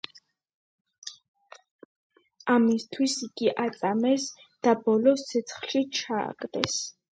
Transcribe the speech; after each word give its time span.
ამისათვის 2.55 3.19
იგი 3.29 3.53
აწამეს, 3.67 4.27
დაბოლოს, 4.69 5.29
ცეცხლში 5.31 5.85
დაწვეს. 6.03 6.83